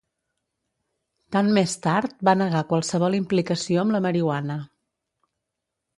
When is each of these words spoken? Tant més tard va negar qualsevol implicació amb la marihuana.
Tant 1.35 1.51
més 1.57 1.75
tard 1.83 2.17
va 2.29 2.35
negar 2.41 2.63
qualsevol 2.73 3.19
implicació 3.21 3.85
amb 3.85 3.97
la 3.97 4.03
marihuana. 4.07 4.57